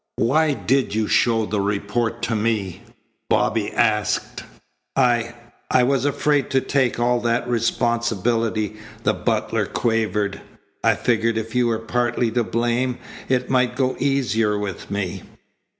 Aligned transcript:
"Why 0.15 0.53
did 0.55 0.95
you 0.95 1.07
show 1.07 1.45
the 1.45 1.61
report 1.61 2.23
to 2.23 2.35
me?" 2.35 2.81
Bobby 3.29 3.71
asked. 3.71 4.43
"I 4.95 5.35
I 5.69 5.83
was 5.83 6.05
afraid 6.05 6.49
to 6.49 6.59
take 6.61 6.99
all 6.99 7.19
that 7.19 7.47
responsibility," 7.47 8.77
the 9.03 9.13
butler 9.13 9.67
quavered. 9.67 10.41
"I 10.83 10.95
figured 10.95 11.37
if 11.37 11.53
you 11.53 11.67
were 11.67 11.77
partly 11.77 12.31
to 12.31 12.43
blame 12.43 12.97
it 13.29 13.51
might 13.51 13.75
go 13.75 13.95
easier 13.99 14.57
with 14.57 14.89
me." 14.89 15.21